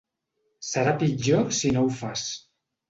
Serà 0.69 0.95
pitjor 1.03 1.47
si 1.59 1.75
no 1.77 1.87
ho 1.87 1.95
fas. 2.03 2.27